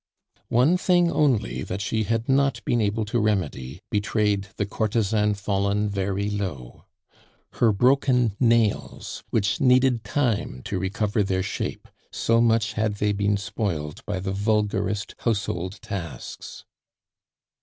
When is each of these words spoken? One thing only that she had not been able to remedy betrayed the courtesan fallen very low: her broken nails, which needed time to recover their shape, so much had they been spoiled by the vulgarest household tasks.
One 0.49 0.77
thing 0.77 1.11
only 1.11 1.61
that 1.61 1.79
she 1.79 2.05
had 2.05 2.27
not 2.27 2.65
been 2.65 2.81
able 2.81 3.05
to 3.05 3.19
remedy 3.19 3.81
betrayed 3.91 4.47
the 4.57 4.65
courtesan 4.65 5.35
fallen 5.35 5.89
very 5.89 6.27
low: 6.27 6.85
her 7.59 7.71
broken 7.71 8.35
nails, 8.39 9.23
which 9.29 9.61
needed 9.61 10.03
time 10.03 10.63
to 10.63 10.79
recover 10.79 11.21
their 11.21 11.43
shape, 11.43 11.87
so 12.11 12.41
much 12.41 12.73
had 12.73 12.95
they 12.95 13.11
been 13.13 13.37
spoiled 13.37 14.03
by 14.07 14.19
the 14.19 14.31
vulgarest 14.31 15.13
household 15.19 15.77
tasks. 15.83 16.65